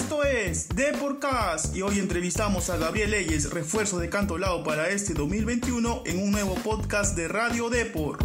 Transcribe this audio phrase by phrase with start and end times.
[0.00, 5.12] Esto es Deporcast y hoy entrevistamos a Gabriel Leyes, refuerzo de Canto Lao para este
[5.12, 8.16] 2021 en un nuevo podcast de Radio Depor.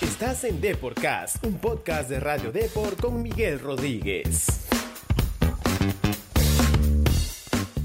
[0.00, 4.67] Estás en Deporcast, un podcast de Radio Depor con Miguel Rodríguez.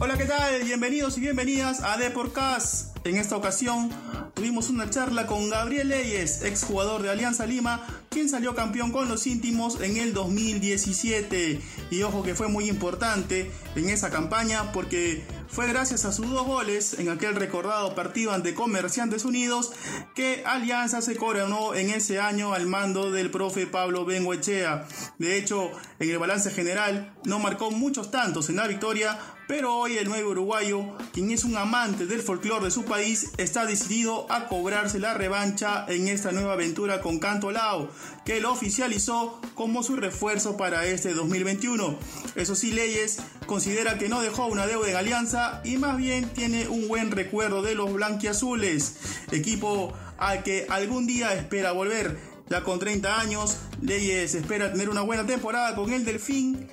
[0.03, 0.61] Hola, ¿qué tal?
[0.63, 2.97] Bienvenidos y bienvenidas a Deporcast.
[3.07, 3.89] En esta ocasión
[4.33, 9.25] tuvimos una charla con Gabriel Leyes, exjugador de Alianza Lima, quien salió campeón con los
[9.27, 11.61] íntimos en el 2017.
[11.89, 15.23] Y ojo que fue muy importante en esa campaña porque
[15.53, 19.71] fue gracias a sus dos goles en aquel recordado partido ante Comerciantes Unidos
[20.15, 24.87] que Alianza se coronó en ese año al mando del profe Pablo Bengoechea.
[25.19, 29.97] De hecho, en el balance general no marcó muchos tantos en la victoria, pero hoy
[29.97, 34.47] el nuevo uruguayo, quien es un amante del folclore de su país, está decidido a
[34.47, 37.91] cobrarse la revancha en esta nueva aventura con Canto Lao,
[38.25, 41.97] que lo oficializó como su refuerzo para este 2021.
[42.35, 46.67] Eso sí, Leyes considera que no dejó una deuda en Alianza y más bien tiene
[46.67, 48.95] un buen recuerdo de los blanquiazules,
[49.31, 52.17] equipo al que algún día espera volver.
[52.49, 56.67] Ya con 30 años, Leyes espera tener una buena temporada con el Delfín,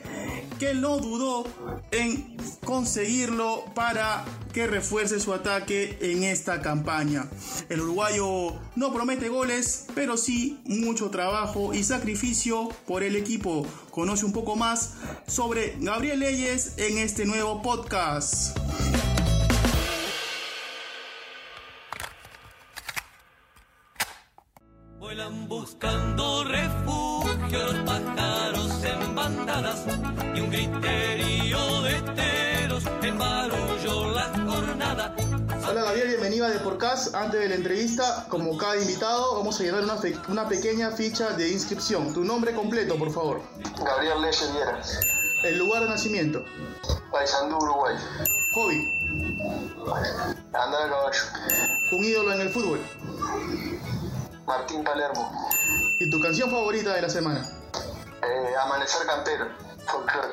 [0.60, 1.44] que no dudó
[1.90, 7.30] en conseguirlo para que refuerce su ataque en esta campaña.
[7.70, 13.66] El uruguayo no promete goles, pero sí mucho trabajo y sacrificio por el equipo.
[13.90, 18.58] Conoce un poco más sobre Gabriel Leyes en este nuevo podcast.
[24.98, 29.84] Vuelan buscando refugio los pájaros en bandadas
[30.34, 35.14] y un griterío de teros embarulló la jornada.
[35.68, 37.14] Hola Gabriel, bienvenido a Deporcast.
[37.14, 41.30] Antes de la entrevista, como cada invitado, vamos a llenar una, fe- una pequeña ficha
[41.30, 42.12] de inscripción.
[42.12, 43.40] Tu nombre completo, por favor.
[43.84, 44.50] Gabriel Leyes
[45.44, 46.44] El lugar de nacimiento.
[47.10, 47.94] Paisandú, Uruguay.
[48.54, 48.84] Hobby.
[50.52, 51.20] Andar a caballo.
[51.92, 52.80] Un ídolo en el fútbol.
[54.46, 55.48] Martín Palermo.
[56.02, 57.46] Y tu canción favorita de la semana.
[58.22, 59.48] Eh, Amanecer Campero.
[59.86, 60.28] Folclore.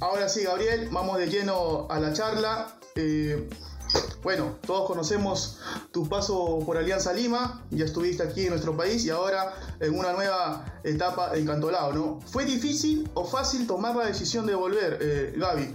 [0.00, 2.76] Ahora sí, Gabriel, vamos de lleno a la charla.
[2.96, 3.48] Eh,
[4.24, 5.60] bueno, todos conocemos
[5.92, 10.12] tu paso por Alianza Lima, ya estuviste aquí en nuestro país y ahora en una
[10.12, 12.20] nueva etapa en Cantolao, ¿no?
[12.26, 15.74] ¿Fue difícil o fácil tomar la decisión de volver, eh, Gaby?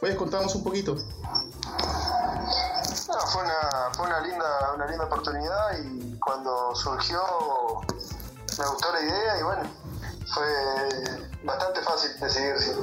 [0.00, 0.94] ¿Puedes contarnos un poquito?
[0.94, 1.02] No,
[3.26, 7.20] fue una, fue una linda, una linda oportunidad y cuando surgió
[8.58, 9.62] me gustó la idea y bueno,
[10.32, 10.46] fue
[11.44, 12.74] bastante fácil decidirse.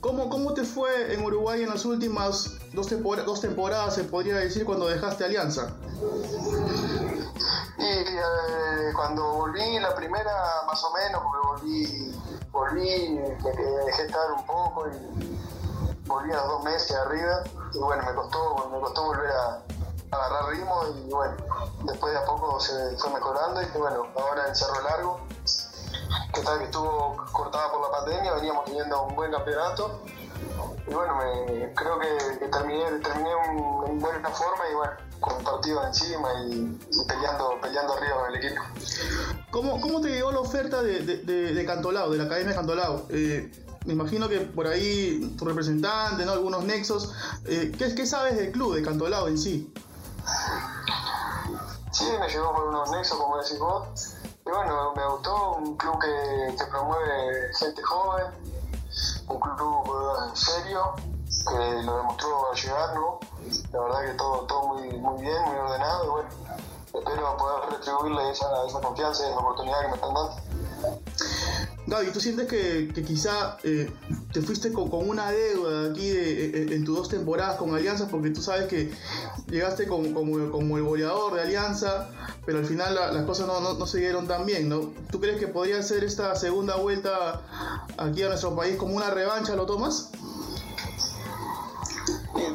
[0.00, 4.36] ¿Cómo, ¿Cómo te fue en Uruguay en las últimas dos, tempora- dos temporadas, se podría
[4.36, 5.74] decir, cuando dejaste Alianza?
[7.78, 10.32] Y eh, cuando volví la primera,
[10.66, 12.12] más o menos, porque volví,
[12.58, 13.18] volví,
[13.86, 17.44] dejé estar un poco y volví a dos meses arriba.
[17.72, 19.62] Y bueno, me costó, me costó volver a,
[20.10, 21.36] agarrar ritmo y bueno,
[21.84, 25.20] después de a poco se fue mejorando y bueno, ahora en Cerro Largo,
[26.32, 30.00] que tal que estuvo cortada por la pandemia, veníamos teniendo un buen campeonato.
[30.90, 35.44] Y bueno, me, creo que, que terminé, terminé en, en buena forma y bueno, con
[35.44, 38.62] partidos encima y, y peleando, peleando arriba con el equipo.
[39.50, 42.56] ¿Cómo, cómo te llegó la oferta de, de, de- de Cantolao, de la Academia de
[42.56, 43.06] Cantolao?
[43.10, 43.52] Eh,
[43.84, 46.32] me imagino que por ahí tu representante, ¿no?
[46.32, 47.12] algunos nexos.
[47.44, 49.72] Eh, ¿qué, qué sabes del club de Cantolao en sí?
[51.92, 54.14] Sí, me llegó por unos nexos, como decís vos.
[54.46, 58.26] Y bueno, me gustó, un club que, que promueve gente joven,
[59.28, 60.94] un club eh, serio,
[61.48, 63.20] que lo demostró al llegar, ¿no?
[63.72, 66.28] La verdad que todo, todo muy, muy bien, muy ordenado, y bueno,
[66.94, 70.47] espero poder retribuirle esa, esa confianza y esa oportunidad que me están dando.
[71.88, 73.90] Gaby, ¿tú sientes que, quizá eh,
[74.32, 78.08] te fuiste con, una deuda aquí de- en, en tus dos temporadas con Alianza?
[78.08, 78.90] Porque tú sabes que
[79.50, 80.36] llegaste como,
[80.76, 82.10] el goleador de Alianza,
[82.44, 84.92] pero al final la- las cosas no, no, no se dieron tan bien, ¿no?
[85.10, 87.40] ¿Tú crees que podría ser esta segunda vuelta
[87.96, 89.56] aquí a nuestro país como una revancha?
[89.56, 90.10] ¿Lo tomas?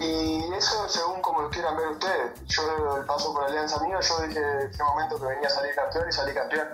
[0.01, 2.45] Y, eso según como lo quieran ver ustedes.
[2.47, 5.75] Yo el paso por Alianza mío, yo dije en ese momento que venía a salir
[5.75, 6.67] campeón y salí campeón.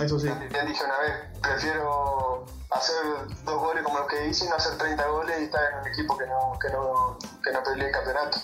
[0.00, 0.28] Eso sí.
[0.50, 2.96] Ya dije una vez, prefiero hacer
[3.44, 5.86] dos goles como los que hice y no hacer 30 goles y estar en un
[5.86, 8.38] equipo que no, que no, que no pelee el campeonato.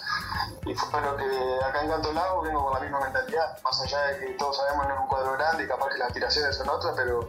[0.66, 4.18] Y fue lo que acá en Cantolao vengo con la misma mentalidad, más allá de
[4.18, 6.94] que todos sabemos no es un cuadro grande y capaz que las aspiraciones son otras,
[6.96, 7.28] pero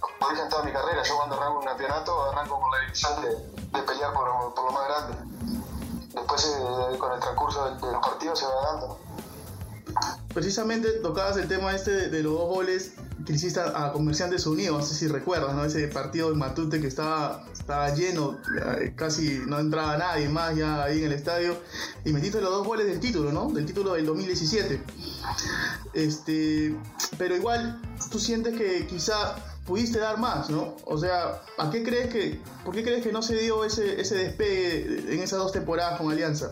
[0.00, 3.22] como dije en toda mi carrera, yo cuando arranco un campeonato arranco con la ilusión
[3.22, 5.16] de, de pelear por, lo- más grande.
[6.14, 9.00] después eh, con el transcurso de, de los partidos se va dando.
[10.32, 12.92] Precisamente tocabas el tema este de, los dos goles
[13.24, 15.64] que hiciste a, a Comerciantes Unidos, no sé si recuerdas, ¿no?
[15.64, 18.38] Ese partido en Matute que estaba, estaba lleno,
[18.80, 21.56] eh, casi no entraba nadie más ya ahí en el estadio,
[22.04, 23.48] y metiste los dos goles del título, ¿no?
[23.50, 24.82] Del título del 2017.
[25.92, 26.76] Este,
[27.16, 27.80] pero igual,
[28.10, 30.76] tú sientes que quizá pudiste dar más, ¿no?
[30.84, 34.16] O sea, ¿a qué crees que, por qué crees que no se dio ese, ese
[34.16, 36.50] despegue en esas dos temporadas con Alianza?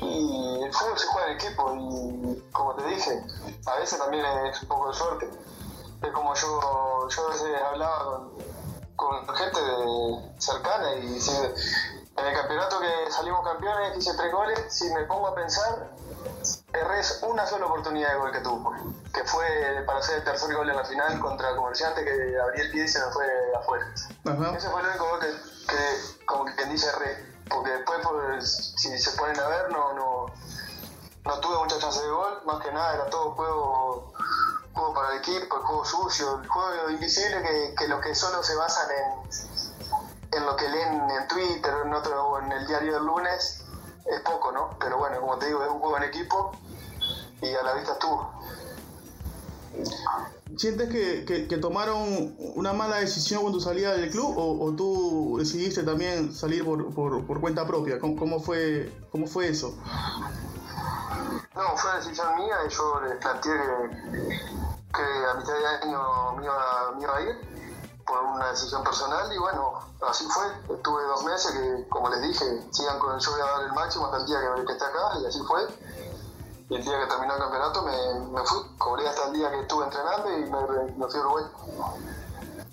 [0.00, 3.22] Y el fútbol se juega en equipo y como te dije,
[3.66, 5.30] a veces también es un poco de suerte.
[6.02, 8.28] Es como yo, yo a veces hablaba
[8.96, 11.32] con, gente de, cercana y si
[12.20, 15.90] en el campeonato que salimos campeones hice tres goles, si me pongo a pensar,
[16.72, 18.74] erré una sola oportunidad de gol que tuvo,
[19.12, 19.46] que fue
[19.86, 22.88] para hacer el tercer gol en la final contra Comerciante que abrí el pie y
[22.88, 23.26] se me fue
[23.58, 23.86] afuera.
[24.26, 24.56] Ajá.
[24.56, 25.30] Ese fue el único gol que,
[25.66, 29.92] que como que quien dice erré, porque después pues, si se ponen a ver no,
[29.94, 30.26] no,
[31.24, 34.12] no tuve mucha chance de gol, más que nada era todo juego,
[34.74, 38.42] juego para el equipo, el juego sucio, el juego invisible que, que los que solo
[38.42, 39.49] se basan en,
[40.32, 43.64] en lo que leen en Twitter en otro, o en el diario del lunes
[44.06, 44.70] es poco, ¿no?
[44.78, 46.52] Pero bueno, como te digo, es un juego en equipo
[47.42, 48.30] y a la vista estuvo.
[50.56, 55.36] ¿Sientes que, que- que tomaron una mala decisión cuando salías del club o, o tú
[55.38, 57.98] decidiste también salir por, por, por cuenta propia?
[57.98, 59.74] ¿Cómo, cómo fue, ¿Cómo fue eso?
[61.54, 64.38] No, fue decisión mía y yo les planteé que,
[64.92, 67.59] que a mitad de año me iba, me iba a ir
[68.10, 69.72] por una decisión personal y bueno,
[70.08, 70.74] así fue.
[70.74, 74.06] Estuve dos meses que, como les dije, sigan con yo voy a dar el máximo
[74.06, 75.66] hasta el día que, que esté acá y así fue.
[76.68, 79.60] Y el día que terminó el campeonato me, me fui, cobré hasta el día que
[79.60, 81.44] estuve entrenando y me, me fui a Uruguay.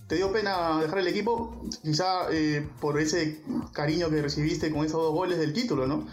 [0.07, 1.51] ¿Te dio pena dejar el equipo?
[1.83, 3.43] Quizá eh, por ese
[3.73, 6.07] cariño que recibiste con esos dos goles del título, ¿no?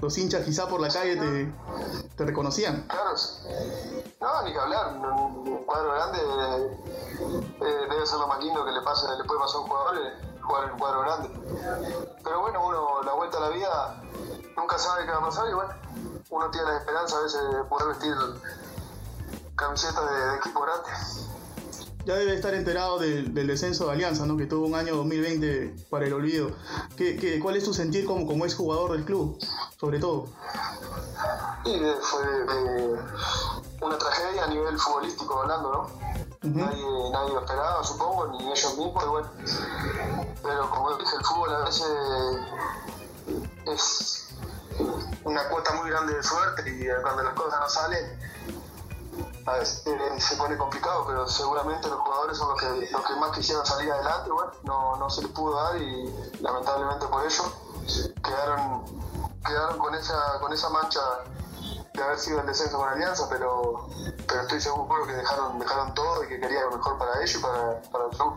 [0.00, 1.52] Los hinchas quizá por la calle te,
[2.16, 2.84] te reconocían.
[2.88, 3.14] Claro,
[4.22, 4.94] no, ni que hablar.
[4.94, 6.18] Un cuadro grande
[7.60, 9.96] eh, debe ser lo más lindo que le, pase, le puede pasar a un jugador,
[9.98, 11.28] eh, jugar en un cuadro grande.
[12.22, 14.02] Pero bueno, uno, la vuelta a la vida,
[14.56, 15.74] nunca sabe qué va a pasar y bueno,
[16.30, 18.14] uno tiene la esperanza a veces de poder vestir
[19.56, 20.90] camisetas de, de equipo grande.
[22.04, 24.36] Ya debe estar enterado del, del descenso de Alianza, ¿no?
[24.36, 26.50] Que tuvo un año 2020 para el olvido.
[26.96, 29.38] ¿Qué, qué, cuál es tu sentir como, como ex jugador del club?
[29.78, 30.26] Sobre todo.
[31.64, 32.96] Y eh, fue eh,
[33.80, 36.02] una tragedia a nivel futbolístico hablando, ¿no?
[36.42, 36.82] Nadie,
[37.12, 39.30] nadie lo esperaba, supongo, ni ellos mismos, y bueno.
[40.42, 41.86] Pero como dije, el fútbol a veces
[43.66, 44.28] es
[45.24, 48.18] una cuota muy grande de suerte y cuando las cosas no salen,
[49.46, 53.14] a veces eh, se pone complicado, pero seguramente los jugadores son los que, los que
[53.16, 57.44] más quisieron salir adelante, bueno, no, no se les pudo dar y lamentablemente por ello
[58.22, 58.84] quedaron,
[59.44, 61.00] quedaron con esa, con esa mancha
[61.92, 63.88] de haber sido el descenso con Alianza, pero,
[64.26, 67.38] pero estoy seguro que dejaron, dejaron todo y que querían lo mejor para ellos y
[67.38, 68.34] para, el club.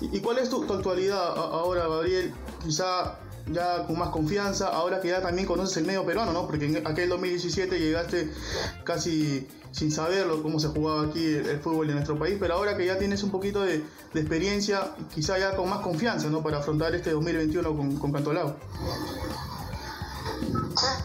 [0.00, 2.34] ¿Y, cuál es tu, tu actualidad ahora, Gabriel?
[2.62, 3.16] Quizá
[3.52, 6.46] ya con más confianza, ahora que ya también conoces el medio peruano, ¿no?
[6.46, 8.30] Porque en aquel 2017 llegaste
[8.84, 12.86] casi sin saberlo cómo se jugaba aquí el, fútbol en nuestro país, pero ahora que
[12.86, 13.82] ya tienes un poquito de,
[14.14, 16.42] de experiencia, quizá ya con más confianza, ¿no?
[16.42, 18.56] Para afrontar este 2021 con, con Cantolao.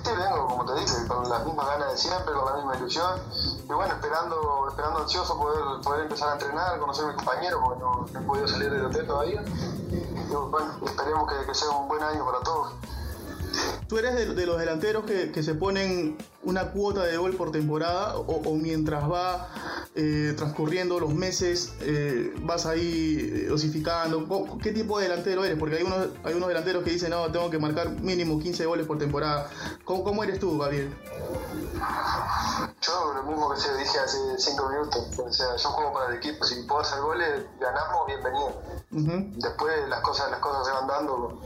[0.04, 3.20] Sí, vengo, como te dije, con las mismas ganas de siempre, con la misma ilusión.
[3.64, 7.80] Y bueno, esperando, esperando ansioso poder, poder empezar a entrenar, conocer a mis compañeros, porque
[7.80, 9.44] no, he podido salir del hotel todavía.
[9.92, 12.74] Y bueno, esperemos que, sea un buen año para todos.
[13.88, 18.18] ¿Tú eres de, los delanteros que, que se ponen una cuota de gol por temporada
[18.18, 19.50] o mientras va
[19.96, 24.26] eh, transcurriendo los meses eh, vas ahí eh, dosificando?
[24.28, 25.58] ¿Cómo- ¿Qué tipo de delantero eres?
[25.60, 28.88] Porque hay unos, hay unos delanteros que dicen, no, tengo que marcar mínimo 15 goles
[28.88, 29.50] por temporada.
[29.84, 30.96] ¿Cómo, cómo eres tú, Gabriel?
[32.82, 35.20] Yo lo mismo que se dije hace cinco minutos.
[35.20, 36.44] O sea, yo juego para el equipo.
[36.46, 38.62] Si puedo hacer goles, ganamos, bienvenido.
[39.38, 41.42] Después las cosas, las cosas se van dando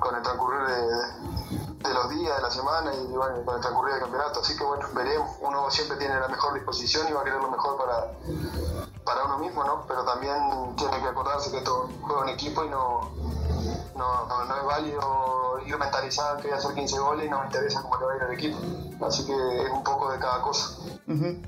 [0.00, 1.31] con el transcurrir de, de
[1.82, 4.40] los días, de la semana y bueno, con el transcurrir del campeonato.
[4.40, 5.30] Así que bueno, veremos.
[5.40, 8.12] Uno siempre tiene la mejor disposición y va a querer lo mejor para,
[9.04, 9.84] para uno mismo, ¿no?
[9.86, 10.36] Pero también
[10.76, 13.10] tiene que acordarse que esto juega en equipo y no,
[13.96, 17.82] no, no, es válido ir mentalizado que voy hacer 15 goles y no me interesa
[17.82, 18.58] cómo le va a ir al equipo.
[19.06, 20.78] Así que es un poco de cada cosa.
[21.08, 21.42] Ujú.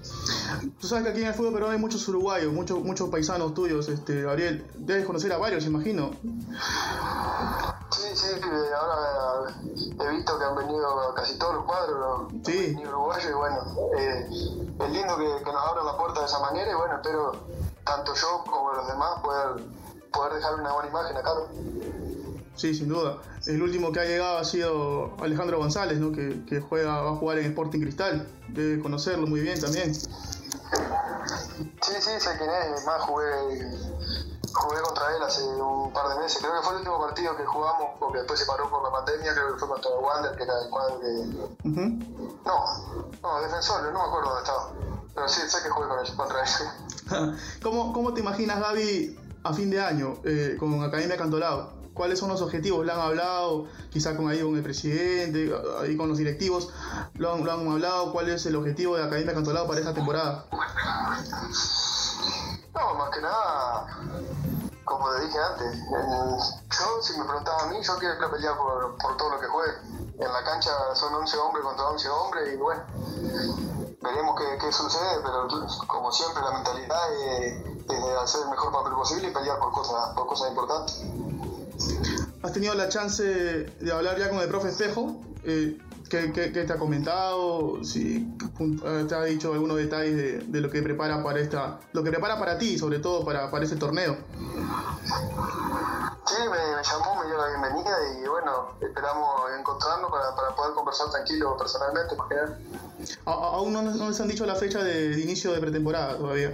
[0.81, 3.89] Tú sabes que aquí en el fútbol peruano hay muchos uruguayos, muchos, muchos paisanos tuyos,
[3.89, 4.67] este, Gabriel.
[4.77, 6.11] Debes conocer a varios, imagino.
[8.15, 8.27] Sí,
[8.79, 9.55] ahora
[10.01, 12.33] he visto que han venido casi todos los cuadros.
[12.45, 12.77] Sí.
[12.87, 13.59] Uruguayos y bueno,
[13.99, 17.33] eh, es lindo que, que nos abran la puerta de esa manera y bueno, espero
[17.85, 19.65] tanto yo como los demás poder,
[20.13, 21.31] poder dejar una buena imagen acá.
[22.57, 23.19] Sí, sin duda.
[23.47, 26.13] El último que ha llegado ha sido Alejandro González, ¿no?
[26.13, 28.29] que, que juega, va a jugar en Sporting Cristal.
[28.49, 29.93] Debe conocerlo muy bien también.
[29.95, 30.07] Sí,
[31.83, 32.85] sí, sé quién es.
[32.87, 33.27] Más jugué,
[34.55, 36.39] jugué contra él hace un par de meses.
[36.41, 39.35] Creo que fue el último partido que jugamos, porque después se paró por la pandemia.
[39.35, 41.69] Creo que fue contra el Wander, que era el cuadro que.
[42.45, 44.71] No, no, defensor, no me acuerdo dónde estaba.
[45.15, 47.39] Pero sí, sé que jugué con él, contra él.
[47.63, 51.85] ¿Cómo, ¿Cómo te imaginas, Gaby, a fin de año eh, con Academia Cantolao?
[51.95, 52.85] ¿Cuáles son los objetivos?
[52.85, 56.71] ¿Le han hablado quizá con ahí con el presidente, ahí con los directivos?
[57.15, 58.13] ¿Lo han, lo han hablado?
[58.13, 60.45] ¿Cuál es el objetivo de Academia Cantolao para esta temporada?
[62.75, 63.87] No, más que nada,
[64.85, 69.31] como te dije antes, yo si me preguntaba a mí, yo quiero pelear por, todo
[69.31, 69.73] lo que juegue.
[70.19, 72.83] En la cancha son 11 hombres contra 11 hombres y bueno,
[74.01, 75.49] veremos qué, sucede, pero
[75.87, 80.15] como siempre la mentalidad es, de hacer el mejor papel posible y pelear por cosas,
[80.15, 81.03] por cosas importantes.
[82.43, 85.17] ¿Has tenido la chance de hablar ya con el profe Espejo?
[85.45, 87.83] Eh, ¿qué, te ha comentado?
[87.85, 88.37] Si
[89.09, 92.39] te ha dicho algunos detalles de, de, lo que prepara para esta, lo que prepara
[92.39, 94.17] para ti, sobre todo para, para este torneo.
[95.05, 100.75] Sí, me, me, llamó, me dio la bienvenida y bueno, esperamos encontrarnos para, para poder
[100.75, 102.17] conversar tranquilo personalmente.
[103.27, 106.53] ¿Aún no, no les han dicho la fecha de, de inicio de pretemporada todavía?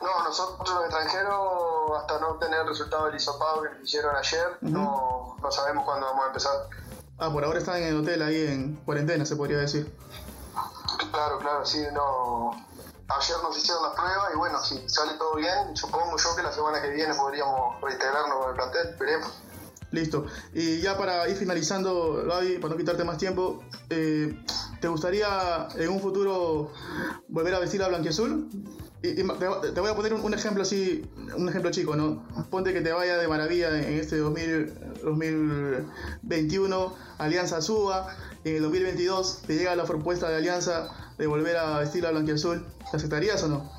[0.00, 4.58] No, nosotros los extranjeros, hasta no tener el resultado del hisopado que nos hicieron ayer,
[4.62, 4.70] uh -huh.
[4.70, 6.52] no, no sabemos cuándo vamos a empezar.
[7.18, 9.92] Ah, por ahora están en el hotel ahí en cuarentena, se podría decir.
[11.10, 12.52] Claro, claro, sí, no.
[13.08, 16.52] Ayer nos hicieron las pruebas y bueno, si sale todo bien, supongo yo que la
[16.52, 19.32] semana que viene podríamos reintegrarnos con el plantel, veremos.
[19.90, 20.26] Listo.
[20.52, 24.38] Y ya para ir finalizando, Gaby, para no quitarte más tiempo, eh,
[24.80, 26.70] ¿te gustaría en un futuro
[27.28, 28.50] volver a vestir a blanquiazul?
[29.02, 32.22] Y, y te, te, voy a poner un, ejemplo así, un ejemplo chico, ¿no?
[32.50, 38.08] Ponte que te vaya de maravilla en este 2000, 2021, Alianza suba,
[38.44, 42.10] y en el 2022 te llega la propuesta de Alianza de volver a vestir a
[42.10, 43.70] blanquiazul, ¿te aceptarías o no?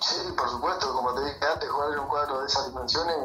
[0.00, 3.16] Sí, por supuesto, como te dije antes, jugar en un cuadro de esas dimensiones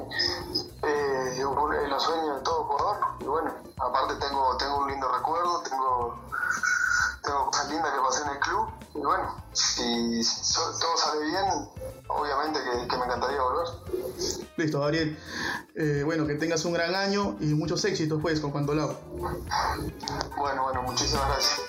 [0.83, 2.97] eh, es los sueños de todo jugador.
[3.19, 6.19] Y bueno, aparte tengo, tengo un lindo recuerdo, tengo,
[7.23, 8.69] tengo cosas lindas que pasé en el club.
[8.99, 11.45] Y bueno, si, si todo sale bien,
[12.09, 13.67] obviamente que, que, me encantaría volver.
[14.57, 15.17] Listo, Gabriel.
[15.75, 18.99] Eh, bueno, que tengas un gran año y muchos éxitos pues con Pantolao.
[20.37, 21.61] Bueno, bueno, muchísimas gracias.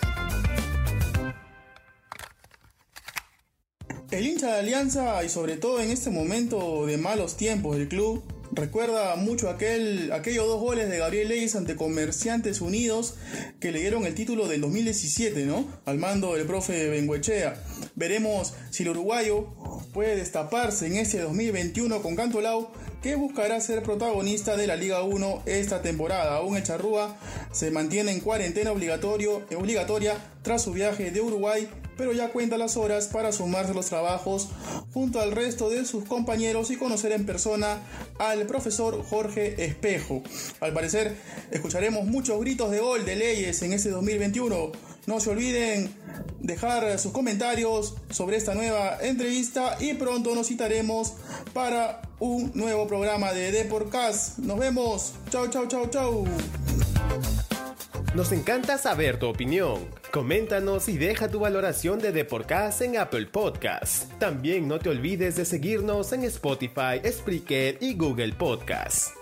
[4.10, 8.24] El hincha de Alianza y sobre todo en este momento de malos tiempos del club
[8.52, 13.14] recuerda mucho aquel, aquellos dos goles de Gabriel Leyes ante Comerciantes Unidos
[13.60, 15.66] que le dieron el título del 2017, ¿no?
[15.84, 17.62] Al mando del profe Benguechea.
[17.94, 19.48] Veremos si el uruguayo
[19.92, 25.42] puede destaparse en este 2021 con Cantolao que buscará ser protagonista de la Liga 1
[25.46, 26.36] esta temporada.
[26.36, 27.16] Aún el Charrúa
[27.50, 31.68] se mantiene en cuarentena obligatorio, obligatoria tras su viaje de Uruguay,
[32.00, 34.48] pero ya cuenta las horas para sumarse a los trabajos
[34.94, 37.76] junto al resto de sus compañeros y conocer en persona
[38.18, 40.22] al profesor Jorge Espejo.
[40.60, 41.14] Al parecer,
[41.50, 44.72] escucharemos muchos gritos de gol de leyes en este 2021.
[45.04, 45.94] No se olviden
[46.38, 51.12] dejar sus comentarios sobre esta nueva entrevista y pronto nos citaremos
[51.52, 54.38] para un nuevo programa de Deporcast.
[54.38, 55.12] Nos vemos.
[55.28, 56.24] Chau, chau, chau, chau.
[58.14, 59.99] Nos encanta saber tu opinión.
[60.10, 64.10] Coméntanos y deja tu valoración de Deporcast en Apple Podcast.
[64.18, 69.14] También no te olvides de seguirnos en Spotify, Spreaker y Google Podcast.